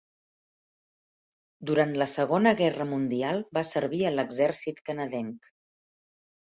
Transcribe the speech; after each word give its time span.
Durant 1.71 1.93
la 2.03 2.09
Segona 2.15 2.55
Guerra 2.63 2.89
Mundial 2.97 3.45
va 3.61 3.67
servir 3.75 4.05
a 4.13 4.17
l'exèrcit 4.19 4.85
canadenc. 4.93 5.57